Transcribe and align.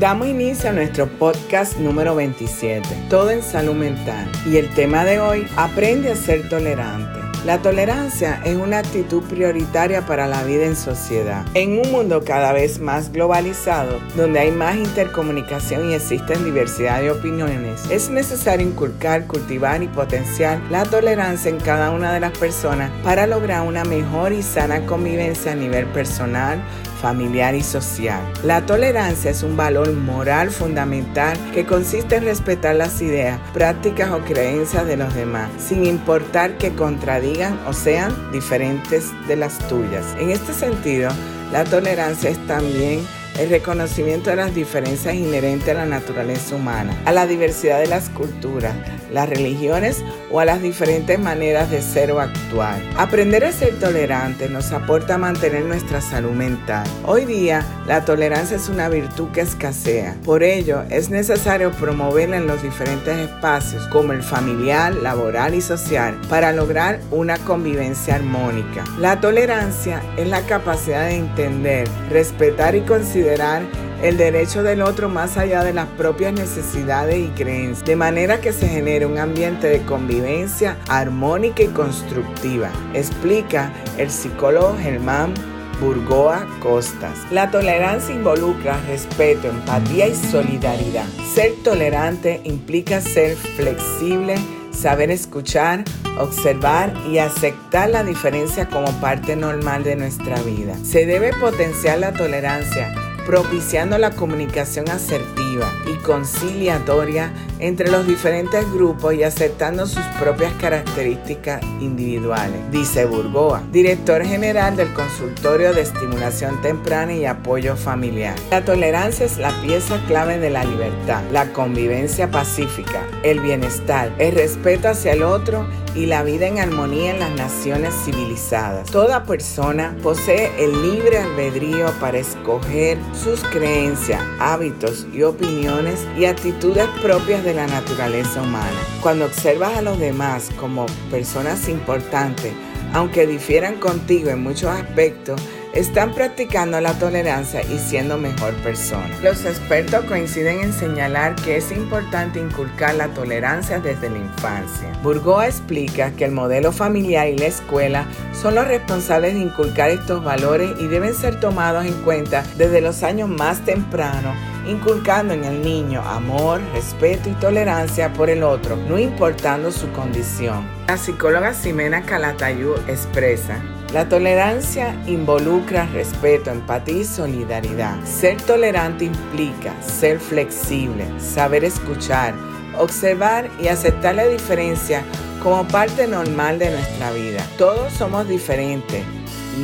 Damos 0.00 0.28
inicio 0.28 0.70
a 0.70 0.72
nuestro 0.72 1.06
podcast 1.06 1.76
número 1.76 2.14
27, 2.14 2.88
Todo 3.10 3.28
en 3.32 3.42
Salud 3.42 3.74
Mental. 3.74 4.26
Y 4.46 4.56
el 4.56 4.70
tema 4.70 5.04
de 5.04 5.20
hoy, 5.20 5.46
aprende 5.56 6.10
a 6.10 6.16
ser 6.16 6.48
tolerante. 6.48 7.20
La 7.44 7.58
tolerancia 7.60 8.40
es 8.44 8.56
una 8.56 8.78
actitud 8.78 9.22
prioritaria 9.22 10.06
para 10.06 10.26
la 10.26 10.42
vida 10.44 10.64
en 10.64 10.76
sociedad. 10.76 11.44
En 11.52 11.78
un 11.78 11.90
mundo 11.92 12.22
cada 12.24 12.52
vez 12.54 12.80
más 12.80 13.12
globalizado, 13.12 13.98
donde 14.16 14.40
hay 14.40 14.50
más 14.50 14.76
intercomunicación 14.76 15.90
y 15.90 15.94
existen 15.94 16.44
diversidad 16.44 17.00
de 17.00 17.10
opiniones, 17.10 17.82
es 17.90 18.08
necesario 18.08 18.66
inculcar, 18.66 19.26
cultivar 19.26 19.82
y 19.82 19.88
potenciar 19.88 20.60
la 20.70 20.84
tolerancia 20.84 21.50
en 21.50 21.58
cada 21.58 21.90
una 21.90 22.12
de 22.12 22.20
las 22.20 22.36
personas 22.36 22.90
para 23.02 23.26
lograr 23.26 23.66
una 23.66 23.84
mejor 23.84 24.32
y 24.32 24.42
sana 24.42 24.86
convivencia 24.86 25.52
a 25.52 25.56
nivel 25.56 25.86
personal, 25.86 26.62
familiar 27.00 27.54
y 27.54 27.62
social. 27.62 28.20
La 28.44 28.66
tolerancia 28.66 29.30
es 29.30 29.42
un 29.42 29.56
valor 29.56 29.92
moral 29.92 30.50
fundamental 30.50 31.36
que 31.52 31.64
consiste 31.64 32.16
en 32.16 32.24
respetar 32.24 32.76
las 32.76 33.00
ideas, 33.00 33.40
prácticas 33.52 34.10
o 34.10 34.20
creencias 34.20 34.86
de 34.86 34.96
los 34.96 35.14
demás, 35.14 35.50
sin 35.58 35.84
importar 35.86 36.58
que 36.58 36.74
contradigan 36.74 37.58
o 37.66 37.72
sean 37.72 38.14
diferentes 38.32 39.10
de 39.26 39.36
las 39.36 39.58
tuyas. 39.68 40.04
En 40.18 40.30
este 40.30 40.52
sentido, 40.52 41.10
la 41.52 41.64
tolerancia 41.64 42.30
es 42.30 42.46
también 42.46 43.00
el 43.38 43.48
reconocimiento 43.48 44.30
de 44.30 44.36
las 44.36 44.54
diferencias 44.54 45.14
inherentes 45.14 45.68
a 45.70 45.74
la 45.74 45.86
naturaleza 45.86 46.56
humana, 46.56 46.94
a 47.04 47.12
la 47.12 47.26
diversidad 47.26 47.78
de 47.78 47.86
las 47.86 48.10
culturas, 48.10 48.74
las 49.12 49.28
religiones 49.28 50.04
o 50.30 50.40
a 50.40 50.44
las 50.44 50.62
diferentes 50.62 51.18
maneras 51.18 51.70
de 51.70 51.82
ser 51.82 52.12
o 52.12 52.20
actuar. 52.20 52.80
Aprender 52.96 53.44
a 53.44 53.52
ser 53.52 53.78
tolerante 53.78 54.48
nos 54.48 54.72
aporta 54.72 55.14
a 55.14 55.18
mantener 55.18 55.64
nuestra 55.64 56.00
salud 56.00 56.32
mental. 56.32 56.86
Hoy 57.04 57.24
día, 57.24 57.64
la 57.86 58.04
tolerancia 58.04 58.56
es 58.56 58.68
una 58.68 58.88
virtud 58.88 59.28
que 59.32 59.40
escasea. 59.40 60.16
Por 60.24 60.42
ello, 60.42 60.82
es 60.90 61.10
necesario 61.10 61.72
promoverla 61.72 62.36
en 62.36 62.46
los 62.46 62.62
diferentes 62.62 63.16
espacios, 63.18 63.86
como 63.88 64.12
el 64.12 64.22
familiar, 64.22 64.94
laboral 64.94 65.54
y 65.54 65.60
social, 65.60 66.18
para 66.28 66.52
lograr 66.52 67.00
una 67.10 67.38
convivencia 67.38 68.14
armónica. 68.14 68.84
La 68.98 69.20
tolerancia 69.20 70.02
es 70.16 70.28
la 70.28 70.42
capacidad 70.42 71.06
de 71.06 71.16
entender, 71.16 71.88
respetar 72.10 72.74
y 72.74 72.82
considerar 72.82 73.62
el 74.02 74.16
derecho 74.16 74.62
del 74.62 74.82
otro 74.82 75.08
más 75.08 75.36
allá 75.36 75.62
de 75.62 75.72
las 75.72 75.86
propias 75.88 76.32
necesidades 76.32 77.18
y 77.18 77.28
creencias, 77.28 77.84
de 77.84 77.96
manera 77.96 78.40
que 78.40 78.52
se 78.52 78.68
genere 78.68 79.06
un 79.06 79.18
ambiente 79.18 79.68
de 79.68 79.82
convivencia 79.82 80.78
armónica 80.88 81.62
y 81.62 81.68
constructiva, 81.68 82.70
explica 82.94 83.72
el 83.98 84.10
psicólogo 84.10 84.76
Germán 84.80 85.34
Burgoa 85.80 86.46
Costas. 86.60 87.18
La 87.30 87.50
tolerancia 87.50 88.14
involucra 88.14 88.80
respeto, 88.86 89.48
empatía 89.48 90.08
y 90.08 90.14
solidaridad. 90.14 91.06
Ser 91.34 91.52
tolerante 91.64 92.40
implica 92.44 93.00
ser 93.00 93.34
flexible, 93.36 94.34
saber 94.72 95.10
escuchar, 95.10 95.84
observar 96.18 96.92
y 97.10 97.18
aceptar 97.18 97.90
la 97.90 98.02
diferencia 98.02 98.68
como 98.68 98.92
parte 99.00 99.36
normal 99.36 99.84
de 99.84 99.96
nuestra 99.96 100.40
vida. 100.42 100.76
Se 100.82 101.06
debe 101.06 101.32
potenciar 101.40 101.98
la 101.98 102.12
tolerancia 102.12 102.92
propiciando 103.26 103.98
la 103.98 104.10
comunicación 104.10 104.88
asertiva 104.88 105.72
y 105.86 105.96
conciliatoria 106.02 107.32
entre 107.58 107.90
los 107.90 108.06
diferentes 108.06 108.70
grupos 108.72 109.14
y 109.14 109.22
aceptando 109.22 109.86
sus 109.86 110.04
propias 110.18 110.52
características 110.54 111.60
individuales, 111.80 112.58
dice 112.70 113.04
Burgoa, 113.04 113.62
director 113.70 114.24
general 114.24 114.76
del 114.76 114.92
Consultorio 114.92 115.72
de 115.72 115.82
Estimulación 115.82 116.60
Temprana 116.62 117.12
y 117.12 117.26
Apoyo 117.26 117.76
Familiar. 117.76 118.34
La 118.50 118.64
tolerancia 118.64 119.26
es 119.26 119.38
la 119.38 119.52
pieza 119.62 120.00
clave 120.06 120.38
de 120.38 120.50
la 120.50 120.64
libertad, 120.64 121.22
la 121.32 121.52
convivencia 121.52 122.30
pacífica, 122.30 123.06
el 123.22 123.40
bienestar, 123.40 124.12
el 124.18 124.34
respeto 124.34 124.88
hacia 124.88 125.12
el 125.12 125.22
otro 125.22 125.66
y 125.94 126.06
la 126.06 126.22
vida 126.22 126.46
en 126.46 126.58
armonía 126.58 127.10
en 127.10 127.20
las 127.20 127.30
naciones 127.32 127.94
civilizadas. 128.04 128.90
Toda 128.90 129.24
persona 129.24 129.96
posee 130.02 130.50
el 130.58 130.70
libre 130.82 131.18
albedrío 131.18 131.92
para 132.00 132.18
escoger 132.18 132.98
sus 133.12 133.42
creencias, 133.44 134.22
hábitos 134.38 135.06
y 135.12 135.22
opiniones 135.22 136.06
y 136.18 136.24
actitudes 136.26 136.86
propias 137.02 137.44
de 137.44 137.54
la 137.54 137.66
naturaleza 137.66 138.42
humana. 138.42 138.78
Cuando 139.02 139.24
observas 139.24 139.76
a 139.76 139.82
los 139.82 139.98
demás 139.98 140.50
como 140.58 140.86
personas 141.10 141.68
importantes, 141.68 142.52
aunque 142.92 143.26
difieran 143.26 143.76
contigo 143.76 144.30
en 144.30 144.42
muchos 144.42 144.70
aspectos, 144.70 145.40
están 145.72 146.12
practicando 146.12 146.80
la 146.80 146.94
tolerancia 146.98 147.62
y 147.62 147.78
siendo 147.78 148.18
mejor 148.18 148.54
personas. 148.56 149.20
Los 149.22 149.44
expertos 149.44 150.04
coinciden 150.04 150.60
en 150.60 150.72
señalar 150.72 151.36
que 151.36 151.56
es 151.56 151.70
importante 151.72 152.40
inculcar 152.40 152.94
la 152.94 153.08
tolerancia 153.08 153.78
desde 153.78 154.10
la 154.10 154.18
infancia. 154.18 154.92
Burgoa 155.02 155.46
explica 155.46 156.10
que 156.12 156.24
el 156.24 156.32
modelo 156.32 156.72
familiar 156.72 157.28
y 157.28 157.38
la 157.38 157.46
escuela 157.46 158.06
son 158.32 158.54
los 158.54 158.66
responsables 158.66 159.34
de 159.34 159.40
inculcar 159.40 159.90
estos 159.90 160.24
valores 160.24 160.72
y 160.80 160.86
deben 160.86 161.14
ser 161.14 161.38
tomados 161.40 161.84
en 161.84 161.94
cuenta 162.02 162.44
desde 162.56 162.80
los 162.80 163.02
años 163.02 163.28
más 163.28 163.64
tempranos 163.64 164.36
inculcando 164.66 165.34
en 165.34 165.44
el 165.44 165.62
niño 165.62 166.02
amor, 166.02 166.60
respeto 166.72 167.28
y 167.28 167.32
tolerancia 167.34 168.12
por 168.12 168.30
el 168.30 168.42
otro, 168.42 168.76
no 168.76 168.98
importando 168.98 169.72
su 169.72 169.90
condición. 169.92 170.68
La 170.86 170.96
psicóloga 170.96 171.54
Ximena 171.54 172.02
Calatayud 172.02 172.76
expresa 172.88 173.60
la 173.92 174.08
tolerancia 174.08 174.94
involucra 175.06 175.86
respeto, 175.86 176.50
empatía 176.50 176.98
y 176.98 177.04
solidaridad. 177.04 177.96
Ser 178.04 178.40
tolerante 178.42 179.06
implica 179.06 179.74
ser 179.82 180.20
flexible, 180.20 181.04
saber 181.18 181.64
escuchar, 181.64 182.34
observar 182.78 183.50
y 183.60 183.66
aceptar 183.66 184.14
la 184.14 184.26
diferencia 184.26 185.02
como 185.42 185.66
parte 185.66 186.06
normal 186.06 186.58
de 186.60 186.70
nuestra 186.70 187.10
vida. 187.12 187.44
Todos 187.58 187.92
somos 187.92 188.28
diferentes 188.28 189.02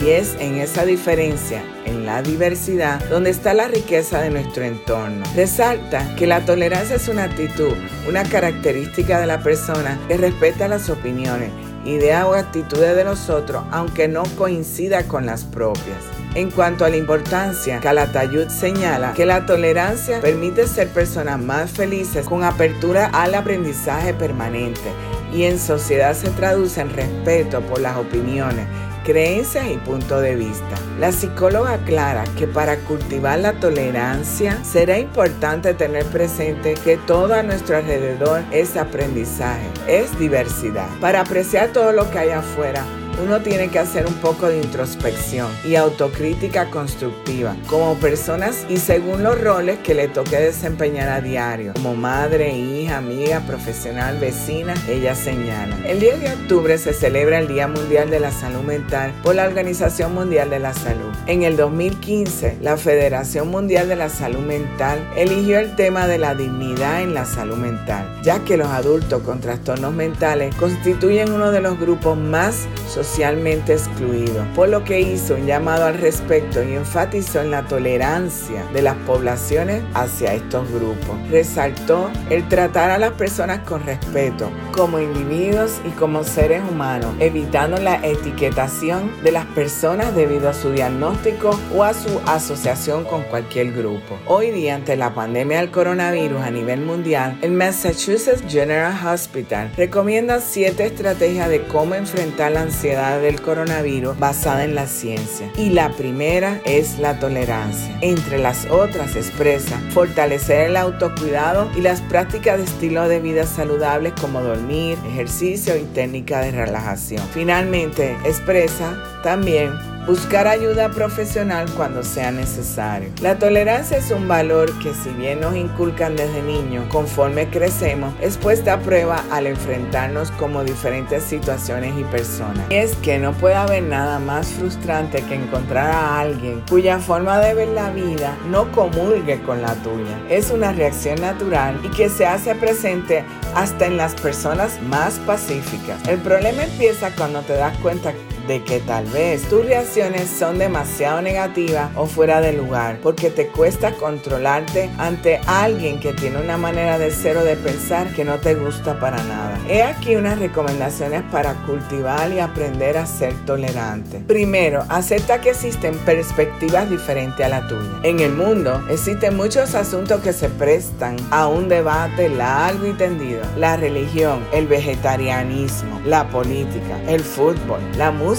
y 0.01 0.09
es 0.09 0.35
en 0.41 0.57
esa 0.57 0.85
diferencia, 0.85 1.63
en 1.85 2.05
la 2.05 2.21
diversidad, 2.21 2.99
donde 3.09 3.31
está 3.31 3.55
la 3.55 3.69
riqueza 3.69 4.21
de 4.21 4.31
nuestro 4.31 4.65
entorno. 4.65 5.25
Resalta 5.37 6.17
que 6.17 6.27
la 6.27 6.45
tolerancia 6.45 6.97
es 6.97 7.07
una 7.07 7.25
actitud, 7.25 7.75
una 8.09 8.25
característica 8.25 9.21
de 9.21 9.27
la 9.27 9.39
persona 9.39 9.99
que 10.09 10.17
respeta 10.17 10.67
las 10.67 10.91
opiniones 10.91 11.51
idea 11.87 12.27
o 12.27 12.35
actitudes 12.35 12.97
de 12.97 13.05
los 13.05 13.31
otros, 13.31 13.65
aunque 13.71 14.09
no 14.09 14.25
coincida 14.37 15.05
con 15.05 15.27
las 15.27 15.45
propias. 15.45 15.99
En 16.35 16.51
cuanto 16.51 16.85
a 16.85 16.91
la 16.91 16.97
importancia, 16.97 17.81
Calatayud 17.81 18.49
señala 18.49 19.15
que 19.15 19.25
la 19.25 19.47
tolerancia 19.47 20.21
permite 20.21 20.67
ser 20.67 20.89
personas 20.89 21.41
más 21.41 21.71
felices 21.71 22.27
con 22.27 22.45
apertura 22.45 23.07
al 23.13 23.35
aprendizaje 23.35 24.13
permanente 24.13 24.93
y 25.33 25.45
en 25.45 25.59
sociedad 25.59 26.15
se 26.15 26.31
traduce 26.31 26.81
en 26.81 26.91
respeto 26.91 27.61
por 27.63 27.81
las 27.81 27.97
opiniones 27.97 28.67
creencias 29.07 29.69
y 29.71 29.77
punto 29.77 30.21
de 30.21 30.35
vista. 30.35 30.75
La 30.99 31.13
psicóloga 31.13 31.75
aclara 31.75 32.25
que 32.37 32.49
para 32.49 32.77
cultivar 32.81 33.39
la 33.39 33.53
tolerancia 33.61 34.59
será 34.65 34.99
importante 34.99 35.75
tener 35.75 36.05
presente 36.07 36.75
que 36.75 36.97
todo 36.97 37.35
a 37.35 37.45
nuestro 37.45 37.77
alrededor 37.77 38.43
es 38.51 38.77
aprendizaje, 38.77 39.69
es 39.87 40.19
diversidad. 40.19 40.89
Para 41.01 41.21
apreciar 41.21 41.69
todo 41.69 41.93
lo 41.93 42.11
que 42.11 42.19
hay 42.19 42.31
afuera, 42.31 42.85
uno 43.23 43.41
tiene 43.41 43.69
que 43.69 43.79
hacer 43.79 44.07
un 44.07 44.15
poco 44.15 44.49
de 44.49 44.59
introspección 44.59 45.49
y 45.65 45.77
autocrítica 45.77 46.71
constructiva 46.71 47.57
como 47.67 47.95
personas 47.95 48.67
y 48.69 48.77
según 48.77 49.23
los 49.23 49.41
roles 49.41 49.79
que 49.79 49.95
le 49.95 50.09
toque 50.09 50.37
desempeñar 50.37 51.09
a 51.09 51.21
diario, 51.21 51.73
como 51.75 51.95
madre, 51.95 52.57
hija, 52.57 52.99
amiga, 52.99 53.41
profesional, 53.41 54.19
vecina, 54.19 54.75
ella 54.89 55.15
señala. 55.15 55.77
El 55.87 56.01
10 56.01 56.21
de 56.21 56.33
octubre 56.33 56.79
se 56.79 56.93
celebra 56.93 57.39
el 57.39 57.49
Día 57.49 57.69
Mundial 57.69 58.11
de 58.11 58.21
la 58.21 58.31
Salud 58.31 58.63
Mental 58.63 59.13
por 59.23 59.35
la 59.35 59.47
Organización 59.47 60.15
Mundial 60.15 60.51
de 60.51 60.59
la 60.59 60.75
Salud. 60.75 61.13
En 61.27 61.43
el 61.43 61.57
2015, 61.57 62.59
la 62.61 62.77
Federación 62.77 63.49
Mundial 63.49 63.89
de 63.89 63.97
la 63.97 64.09
Salud 64.09 64.41
Mental 64.41 64.99
eligió 65.17 65.59
el 65.59 65.75
tema 65.77 66.07
de 66.07 66.19
la 66.19 66.35
dignidad 66.35 67.03
en 67.03 67.15
la 67.15 67.25
salud 67.25 67.57
mental, 67.57 68.07
ya 68.23 68.41
que 68.45 68.57
los 68.57 68.69
adultos 68.69 69.23
con 69.23 69.41
trastornos 69.41 69.93
mentales 69.93 70.55
constituyen 70.57 71.33
uno 71.33 71.51
de 71.51 71.61
los 71.61 71.79
grupos 71.79 72.17
más 72.17 72.67
socialmente 73.07 73.73
excluido, 73.73 74.45
por 74.55 74.69
lo 74.69 74.83
que 74.83 75.01
hizo 75.01 75.35
un 75.35 75.47
llamado 75.47 75.87
al 75.87 75.99
respecto 75.99 76.63
y 76.63 76.75
enfatizó 76.75 77.41
en 77.41 77.53
la 77.53 77.63
tolerancia 77.63 78.67
de 78.73 78.83
las 78.83 78.97
poblaciones 79.07 79.83
hacia 79.95 80.35
estos 80.35 80.69
grupos. 80.71 81.17
Resaltó 81.31 82.11
el 82.31 82.49
tratar 82.49 82.91
a 82.91 82.99
las 82.99 83.13
personas 83.13 83.61
con 83.61 83.85
respeto, 83.85 84.51
como 84.73 84.99
individuos 84.99 85.81
y 85.87 85.91
como 85.91 86.25
seres 86.25 86.63
humanos, 86.69 87.15
evitando 87.21 87.79
la 87.79 88.05
etiquetación 88.05 89.11
de 89.23 89.33
las 89.33 89.47
personas 89.47 90.15
debido 90.15 90.49
a 90.49 90.55
su 90.55 90.73
diagnóstico 90.73 91.59
o 91.75 91.85
a 91.85 91.95
su 91.95 92.21
asociación 92.27 93.05
con 93.05 93.23
cualquier 93.25 93.73
grupo. 93.73 94.19
Hoy 94.27 94.51
día, 94.51 94.75
ante 94.75 94.97
la 94.97 95.15
pandemia 95.15 95.61
del 95.61 95.71
coronavirus 95.71 96.43
a 96.43 96.51
nivel 96.51 96.81
mundial, 96.81 97.39
el 97.43 97.53
Massachusetts 97.53 98.43
General 98.49 98.95
Hospital 99.07 99.71
recomienda 99.77 100.41
siete 100.41 100.87
estrategias 100.87 101.49
de 101.49 101.63
cómo 101.69 101.95
enfrentar 101.95 102.53
la 102.53 102.63
ansiedad 102.63 102.96
del 102.97 103.41
coronavirus 103.41 104.19
basada 104.19 104.65
en 104.65 104.75
la 104.75 104.87
ciencia. 104.87 105.51
Y 105.57 105.71
la 105.71 105.91
primera 105.91 106.61
es 106.65 106.99
la 106.99 107.19
tolerancia. 107.19 107.99
Entre 108.01 108.39
las 108.39 108.67
otras 108.67 109.17
expresa 109.17 109.79
fortalecer 109.91 110.71
el 110.71 110.77
autocuidado 110.77 111.71
y 111.77 111.81
las 111.81 112.01
prácticas 112.03 112.59
de 112.59 112.65
estilo 112.65 113.09
de 113.09 113.21
vida 113.21 113.47
saludables 113.47 114.13
como 114.21 114.43
dormir, 114.43 114.99
ejercicio 115.09 115.77
y 115.77 115.83
técnica 115.83 116.41
de 116.41 116.53
relajación. 116.53 117.23
Finalmente, 117.33 118.17
expresa 118.25 118.97
también 119.23 119.96
buscar 120.07 120.47
ayuda 120.47 120.89
profesional 120.91 121.69
cuando 121.77 122.03
sea 122.03 122.31
necesario. 122.31 123.11
La 123.21 123.39
tolerancia 123.39 123.97
es 123.97 124.11
un 124.11 124.29
valor 124.29 124.73
que 124.79 124.95
si 124.95 125.11
bien 125.11 125.41
nos 125.41 125.57
inculcan 125.57 126.17
desde 126.17 126.43
niños, 126.43 126.85
conforme 126.89 127.49
crecemos, 127.49 128.15
es 128.21 128.37
puesta 128.37 128.75
a 128.75 128.81
prueba 128.81 129.25
al 129.31 129.47
enfrentarnos 129.47 130.31
como 130.33 130.63
diferentes 130.63 131.25
situaciones 131.25 131.99
y 131.99 132.05
personas. 132.05 132.65
Y 132.71 132.77
es 132.77 132.95
que 132.97 133.19
no 133.19 133.33
puede 133.33 133.57
haber 133.57 133.83
nada 133.83 134.19
más 134.19 134.49
frustrante 134.49 135.23
que 135.23 135.35
encontrar 135.35 135.91
a 135.91 136.21
alguien 136.21 136.63
cuya 136.69 136.99
forma 136.99 137.41
de 137.41 137.55
ver 137.55 137.69
la 137.69 137.91
vida 137.91 138.37
no 138.49 138.71
comulgue 138.73 139.43
con 139.43 139.61
la 139.63 139.75
tuya. 139.75 140.19
Es 140.29 140.51
una 140.51 140.73
reacción 140.73 141.21
natural 141.21 141.81
y 141.83 141.89
que 141.89 142.09
se 142.09 142.27
hace 142.27 142.55
presente 142.55 143.25
hasta 143.55 143.87
en 143.87 143.97
las 143.97 144.15
personas 144.15 144.81
más 144.83 145.19
pacíficas. 145.27 146.07
El 146.07 146.19
problema 146.19 146.65
empieza 146.65 147.11
cuando 147.17 147.41
te 147.43 147.55
das 147.55 147.77
cuenta 147.79 148.13
de 148.47 148.63
que 148.63 148.81
tal 148.81 149.07
vez 149.07 149.43
tus 149.49 149.65
reacciones 149.65 150.29
son 150.29 150.59
demasiado 150.59 151.23
negativas 151.23 151.91
o 151.97 152.07
fuera 152.07 152.41
de 152.41 152.53
lugar 152.53 152.99
porque 153.03 153.31
te 153.31 153.49
cuesta 153.49 153.93
controlarte 153.93 154.91
ante 154.99 155.41
alguien 155.47 156.01
que 156.01 156.13
tiene 156.13 156.41
una 156.41 156.57
manera 156.57 156.99
de 156.99 157.11
ser 157.11 157.37
o 157.37 157.45
de 157.45 157.57
pensar 157.57 158.13
que 158.15 158.25
no 158.25 158.39
te 158.39 158.55
gusta 158.55 158.99
para 159.01 159.23
nada. 159.25 159.59
He 159.69 159.83
aquí 159.83 160.17
unas 160.17 160.39
recomendaciones 160.39 161.23
para 161.31 161.55
cultivar 161.67 162.31
y 162.33 162.41
aprender 162.41 162.97
a 162.99 163.07
ser 163.07 163.35
tolerante. 163.45 164.21
Primero, 164.27 164.85
acepta 164.89 165.41
que 165.41 165.51
existen 165.51 165.97
perspectivas 165.99 166.89
diferentes 166.89 167.45
a 167.45 167.49
la 167.49 167.67
tuya. 167.67 168.01
En 168.03 168.21
el 168.21 168.33
mundo 168.33 168.83
existen 168.89 169.37
muchos 169.37 169.75
asuntos 169.75 170.21
que 170.21 170.33
se 170.33 170.49
prestan 170.49 171.17
a 171.31 171.49
un 171.49 171.69
debate 171.69 172.29
largo 172.29 172.87
y 172.87 172.93
tendido. 172.93 173.43
La 173.57 173.77
religión, 173.77 174.45
el 174.53 174.67
vegetarianismo, 174.67 176.01
la 176.05 176.29
política, 176.29 177.01
el 177.09 177.21
fútbol, 177.21 177.81
la 177.97 178.11
música, 178.11 178.36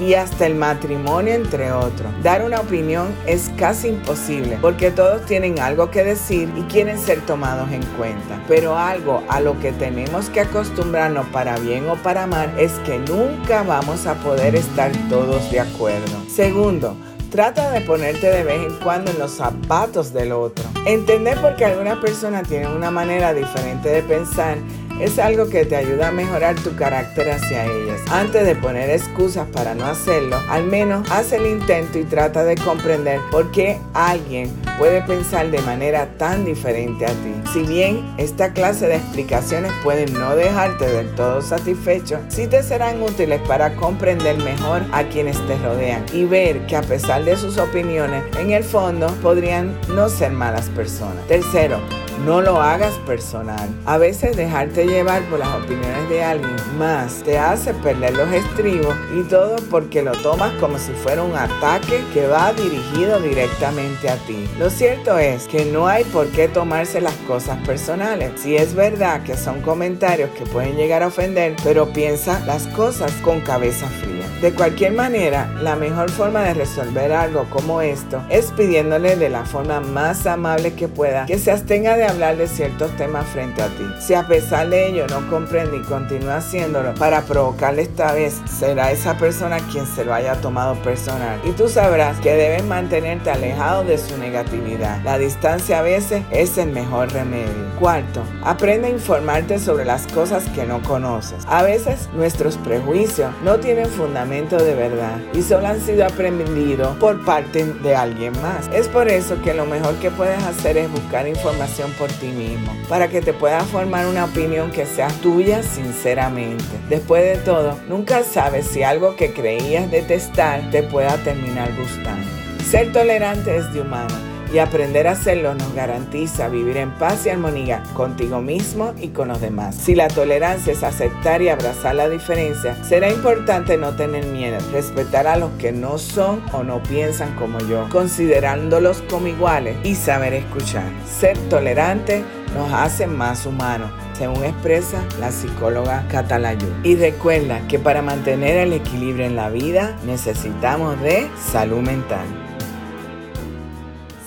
y 0.00 0.14
hasta 0.14 0.46
el 0.46 0.54
matrimonio, 0.54 1.34
entre 1.34 1.72
otros. 1.72 2.12
Dar 2.22 2.44
una 2.44 2.60
opinión 2.60 3.08
es 3.26 3.50
casi 3.56 3.88
imposible 3.88 4.58
porque 4.60 4.90
todos 4.90 5.24
tienen 5.26 5.60
algo 5.60 5.90
que 5.90 6.04
decir 6.04 6.52
y 6.56 6.62
quieren 6.62 6.98
ser 6.98 7.20
tomados 7.22 7.70
en 7.70 7.84
cuenta. 7.96 8.42
Pero 8.48 8.76
algo 8.76 9.22
a 9.28 9.40
lo 9.40 9.58
que 9.60 9.72
tenemos 9.72 10.30
que 10.30 10.40
acostumbrarnos 10.40 11.26
para 11.26 11.56
bien 11.58 11.88
o 11.88 11.96
para 11.96 12.26
mal 12.26 12.52
es 12.58 12.72
que 12.84 12.98
nunca 12.98 13.62
vamos 13.62 14.06
a 14.06 14.14
poder 14.14 14.54
estar 14.56 14.90
todos 15.08 15.50
de 15.50 15.60
acuerdo. 15.60 16.24
Segundo, 16.28 16.96
Trata 17.34 17.72
de 17.72 17.80
ponerte 17.80 18.30
de 18.30 18.44
vez 18.44 18.64
en 18.64 18.78
cuando 18.78 19.10
en 19.10 19.18
los 19.18 19.32
zapatos 19.32 20.12
del 20.12 20.30
otro. 20.30 20.64
Entender 20.86 21.36
por 21.40 21.56
qué 21.56 21.64
alguna 21.64 22.00
persona 22.00 22.44
tiene 22.44 22.68
una 22.68 22.92
manera 22.92 23.34
diferente 23.34 23.88
de 23.88 24.04
pensar 24.04 24.56
es 25.00 25.18
algo 25.18 25.48
que 25.48 25.64
te 25.64 25.76
ayuda 25.76 26.08
a 26.08 26.12
mejorar 26.12 26.54
tu 26.56 26.74
carácter 26.76 27.30
hacia 27.30 27.64
ellas. 27.66 28.00
Antes 28.10 28.46
de 28.46 28.54
poner 28.54 28.90
excusas 28.90 29.46
para 29.48 29.74
no 29.74 29.86
hacerlo, 29.86 30.36
al 30.48 30.64
menos 30.64 31.10
haz 31.10 31.32
el 31.32 31.46
intento 31.46 31.98
y 31.98 32.04
trata 32.04 32.44
de 32.44 32.54
comprender 32.56 33.20
por 33.30 33.50
qué 33.50 33.78
alguien 33.92 34.50
puede 34.78 35.02
pensar 35.02 35.50
de 35.50 35.60
manera 35.62 36.08
tan 36.18 36.44
diferente 36.44 37.06
a 37.06 37.10
ti. 37.10 37.34
Si 37.52 37.62
bien 37.62 38.14
esta 38.18 38.52
clase 38.52 38.86
de 38.86 38.96
explicaciones 38.96 39.72
pueden 39.82 40.12
no 40.14 40.36
dejarte 40.36 40.86
del 40.86 41.14
todo 41.14 41.42
satisfecho, 41.42 42.18
sí 42.28 42.46
te 42.46 42.62
serán 42.62 43.02
útiles 43.02 43.40
para 43.46 43.74
comprender 43.76 44.36
mejor 44.38 44.82
a 44.92 45.04
quienes 45.04 45.36
te 45.46 45.56
rodean 45.58 46.04
y 46.12 46.24
ver 46.24 46.66
que 46.66 46.76
a 46.76 46.82
pesar 46.82 47.24
de 47.24 47.36
sus 47.36 47.58
opiniones, 47.58 48.24
en 48.38 48.50
el 48.50 48.64
fondo 48.64 49.08
podrían 49.22 49.78
no 49.88 50.08
ser 50.08 50.32
malas 50.32 50.68
personas. 50.70 51.26
Tercero, 51.26 51.78
no 52.24 52.40
lo 52.40 52.60
hagas 52.60 52.94
personal. 53.06 53.68
A 53.86 53.98
veces 53.98 54.36
dejarte 54.36 54.86
llevar 54.86 55.22
por 55.24 55.38
las 55.38 55.54
opiniones 55.54 56.08
de 56.08 56.22
alguien 56.22 56.56
más 56.78 57.22
te 57.24 57.38
hace 57.38 57.74
perder 57.74 58.14
los 58.14 58.30
estribos 58.32 58.94
y 59.14 59.22
todo 59.24 59.56
porque 59.70 60.02
lo 60.02 60.12
tomas 60.12 60.52
como 60.60 60.78
si 60.78 60.92
fuera 60.92 61.22
un 61.22 61.34
ataque 61.34 62.04
que 62.12 62.26
va 62.26 62.52
dirigido 62.52 63.20
directamente 63.20 64.08
a 64.08 64.16
ti. 64.16 64.48
Lo 64.58 64.70
cierto 64.70 65.18
es 65.18 65.46
que 65.46 65.64
no 65.64 65.86
hay 65.86 66.04
por 66.04 66.28
qué 66.28 66.48
tomarse 66.48 67.00
las 67.00 67.14
cosas 67.26 67.58
personales. 67.66 68.40
Si 68.40 68.56
es 68.56 68.74
verdad 68.74 69.22
que 69.22 69.36
son 69.36 69.60
comentarios 69.60 70.30
que 70.30 70.46
pueden 70.46 70.76
llegar 70.76 71.02
a 71.02 71.08
ofender, 71.08 71.56
pero 71.62 71.92
piensa 71.92 72.40
las 72.46 72.66
cosas 72.68 73.12
con 73.22 73.40
cabeza 73.40 73.86
fría. 73.86 74.23
De 74.40 74.52
cualquier 74.52 74.92
manera, 74.92 75.48
la 75.62 75.74
mejor 75.74 76.10
forma 76.10 76.42
de 76.42 76.54
resolver 76.54 77.12
algo 77.12 77.46
como 77.50 77.80
esto 77.80 78.22
es 78.28 78.50
pidiéndole 78.52 79.16
de 79.16 79.30
la 79.30 79.44
forma 79.44 79.80
más 79.80 80.26
amable 80.26 80.74
que 80.74 80.88
pueda 80.88 81.24
que 81.24 81.38
se 81.38 81.50
abstenga 81.50 81.96
de 81.96 82.04
hablar 82.04 82.36
de 82.36 82.46
ciertos 82.46 82.94
temas 82.96 83.26
frente 83.28 83.62
a 83.62 83.68
ti. 83.68 83.84
Si 84.00 84.12
a 84.12 84.26
pesar 84.26 84.68
de 84.68 84.88
ello 84.88 85.06
no 85.06 85.28
comprende 85.30 85.78
y 85.78 85.82
continúa 85.82 86.38
haciéndolo 86.38 86.94
para 86.94 87.22
provocarle 87.22 87.82
esta 87.82 88.12
vez, 88.12 88.42
será 88.46 88.90
esa 88.90 89.16
persona 89.16 89.58
quien 89.72 89.86
se 89.86 90.04
lo 90.04 90.12
haya 90.12 90.34
tomado 90.40 90.74
personal. 90.82 91.40
Y 91.44 91.52
tú 91.52 91.68
sabrás 91.68 92.18
que 92.20 92.34
debes 92.34 92.64
mantenerte 92.64 93.30
alejado 93.30 93.84
de 93.84 93.96
su 93.98 94.18
negatividad. 94.18 95.00
La 95.04 95.16
distancia 95.16 95.78
a 95.78 95.82
veces 95.82 96.22
es 96.30 96.58
el 96.58 96.70
mejor 96.70 97.12
remedio. 97.12 97.44
Cuarto, 97.78 98.22
aprende 98.42 98.88
a 98.88 98.90
informarte 98.90 99.58
sobre 99.58 99.84
las 99.84 100.06
cosas 100.08 100.44
que 100.50 100.66
no 100.66 100.82
conoces. 100.82 101.44
A 101.46 101.62
veces 101.62 102.08
nuestros 102.14 102.58
prejuicios 102.58 103.32
no 103.42 103.58
tienen 103.58 103.86
fundamento 103.86 104.23
de 104.24 104.74
verdad 104.74 105.18
y 105.34 105.42
solo 105.42 105.66
han 105.66 105.80
sido 105.80 106.06
aprendidos 106.06 106.96
por 106.96 107.22
parte 107.24 107.64
de 107.64 107.94
alguien 107.94 108.32
más. 108.40 108.68
Es 108.72 108.88
por 108.88 109.08
eso 109.08 109.40
que 109.42 109.52
lo 109.52 109.66
mejor 109.66 109.94
que 109.96 110.10
puedes 110.10 110.42
hacer 110.44 110.78
es 110.78 110.90
buscar 110.90 111.28
información 111.28 111.90
por 111.98 112.10
ti 112.10 112.28
mismo, 112.28 112.72
para 112.88 113.08
que 113.08 113.20
te 113.20 113.34
puedas 113.34 113.64
formar 113.64 114.06
una 114.06 114.24
opinión 114.24 114.70
que 114.70 114.86
sea 114.86 115.08
tuya 115.22 115.62
sinceramente. 115.62 116.64
Después 116.88 117.22
de 117.22 117.36
todo, 117.44 117.78
nunca 117.88 118.22
sabes 118.24 118.66
si 118.66 118.82
algo 118.82 119.14
que 119.14 119.34
creías 119.34 119.90
detestar 119.90 120.70
te 120.70 120.82
pueda 120.82 121.16
terminar 121.18 121.70
gustando. 121.76 122.26
Ser 122.70 122.92
tolerante 122.92 123.56
es 123.56 123.72
de 123.74 123.82
humano 123.82 124.33
y 124.54 124.60
aprender 124.60 125.08
a 125.08 125.12
hacerlo 125.12 125.52
nos 125.54 125.74
garantiza 125.74 126.48
vivir 126.48 126.76
en 126.76 126.92
paz 126.92 127.26
y 127.26 127.30
armonía 127.30 127.82
contigo 127.92 128.40
mismo 128.40 128.94
y 129.00 129.08
con 129.08 129.26
los 129.26 129.40
demás. 129.40 129.74
Si 129.74 129.96
la 129.96 130.06
tolerancia 130.06 130.72
es 130.72 130.84
aceptar 130.84 131.42
y 131.42 131.48
abrazar 131.48 131.96
la 131.96 132.08
diferencia, 132.08 132.76
será 132.84 133.10
importante 133.10 133.76
no 133.76 133.96
tener 133.96 134.26
miedo, 134.26 134.58
respetar 134.72 135.26
a 135.26 135.36
los 135.36 135.50
que 135.58 135.72
no 135.72 135.98
son 135.98 136.40
o 136.52 136.62
no 136.62 136.80
piensan 136.84 137.34
como 137.34 137.58
yo, 137.60 137.88
considerándolos 137.90 139.02
como 139.10 139.26
iguales 139.26 139.76
y 139.82 139.96
saber 139.96 140.34
escuchar. 140.34 140.84
Ser 141.04 141.36
tolerante 141.50 142.22
nos 142.54 142.72
hace 142.72 143.08
más 143.08 143.46
humanos 143.46 143.90
según 144.16 144.44
expresa 144.44 145.02
la 145.18 145.32
psicóloga 145.32 146.06
Catalayú. 146.08 146.68
Y 146.84 146.94
recuerda 146.94 147.66
que 147.66 147.80
para 147.80 148.02
mantener 148.02 148.58
el 148.58 148.72
equilibrio 148.72 149.26
en 149.26 149.34
la 149.34 149.50
vida 149.50 149.96
necesitamos 150.06 151.00
de 151.00 151.28
salud 151.36 151.80
mental. 151.80 152.43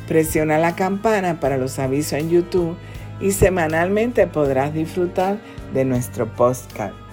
Presiona 0.06 0.58
la 0.58 0.76
campana 0.76 1.40
para 1.40 1.56
los 1.56 1.80
avisos 1.80 2.12
en 2.12 2.30
YouTube 2.30 2.76
y 3.20 3.32
semanalmente 3.32 4.28
podrás 4.28 4.72
disfrutar 4.72 5.38
de 5.74 5.84
nuestro 5.84 6.32
podcast. 6.32 7.05